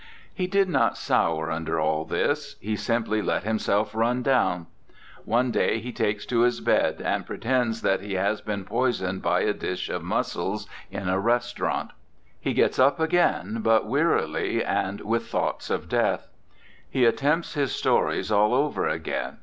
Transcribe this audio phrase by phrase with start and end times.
[0.33, 4.65] He did not sour under all this; he simply let himself run down.
[5.25, 9.41] One day he takes to his bed, and pretends that he has been poisoned by
[9.41, 11.91] a dish of mus sels in a restaurant;
[12.39, 16.29] he gets up again, but wearily, and with thoughts of death.
[16.89, 19.37] He attempts his stories all over again.